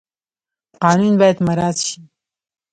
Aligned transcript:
قانون 0.83 1.13
باید 1.19 1.37
مراعات 1.47 1.77
شي 1.85 1.97